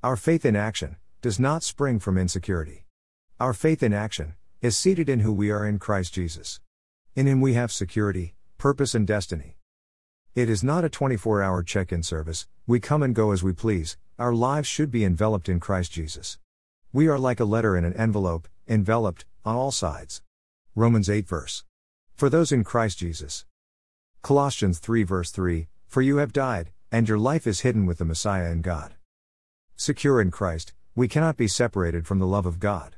[0.00, 2.84] Our faith in action does not spring from insecurity.
[3.40, 6.60] Our faith in action is seated in who we are in Christ Jesus.
[7.16, 9.56] In Him we have security, purpose, and destiny.
[10.36, 13.52] It is not a 24 hour check in service, we come and go as we
[13.52, 16.38] please, our lives should be enveloped in Christ Jesus.
[16.92, 20.22] We are like a letter in an envelope, enveloped, on all sides.
[20.76, 21.64] Romans 8 verse.
[22.14, 23.46] For those in Christ Jesus.
[24.22, 28.04] Colossians 3 verse 3 For you have died, and your life is hidden with the
[28.04, 28.94] Messiah in God.
[29.80, 32.96] Secure in Christ, we cannot be separated from the love of God.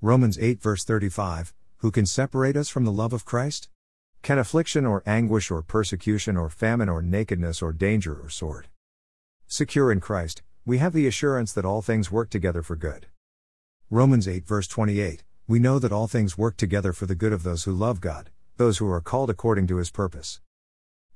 [0.00, 3.68] Romans 8 verse 35 Who can separate us from the love of Christ?
[4.20, 8.66] Can affliction or anguish or persecution or famine or nakedness or danger or sword?
[9.46, 13.06] Secure in Christ, we have the assurance that all things work together for good.
[13.88, 17.44] Romans 8 verse 28 We know that all things work together for the good of
[17.44, 20.40] those who love God, those who are called according to his purpose.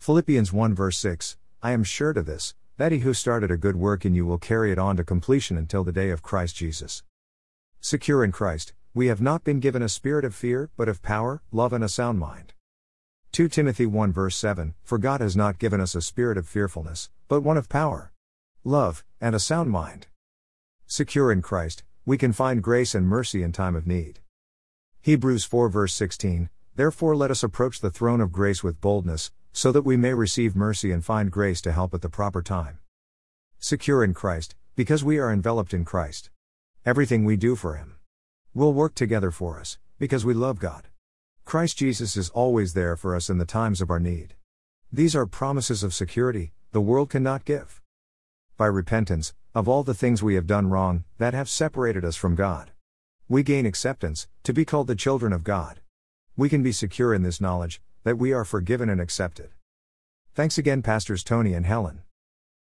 [0.00, 3.76] Philippians 1 verse 6 I am sure to this, that he who started a good
[3.76, 7.04] work in you will carry it on to completion until the day of Christ Jesus.
[7.80, 11.42] Secure in Christ, we have not been given a spirit of fear, but of power,
[11.52, 12.54] love, and a sound mind.
[13.30, 17.08] 2 Timothy 1 verse 7 For God has not given us a spirit of fearfulness,
[17.28, 18.10] but one of power,
[18.64, 20.08] love, and a sound mind.
[20.88, 24.18] Secure in Christ, we can find grace and mercy in time of need.
[25.02, 29.70] Hebrews 4 verse 16 Therefore let us approach the throne of grace with boldness, so
[29.70, 32.78] that we may receive mercy and find grace to help at the proper time.
[33.58, 36.30] Secure in Christ, because we are enveloped in Christ.
[36.86, 37.96] Everything we do for Him
[38.54, 40.88] will work together for us, because we love God.
[41.44, 44.34] Christ Jesus is always there for us in the times of our need.
[44.90, 47.82] These are promises of security the world cannot give.
[48.56, 52.34] By repentance, of all the things we have done wrong, that have separated us from
[52.34, 52.70] God,
[53.28, 55.80] we gain acceptance, to be called the children of God.
[56.36, 59.50] We can be secure in this knowledge, that we are forgiven and accepted.
[60.34, 62.02] Thanks again, Pastors Tony and Helen.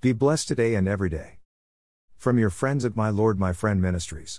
[0.00, 1.38] Be blessed today and every day.
[2.16, 4.38] From your friends at My Lord, My Friend Ministries.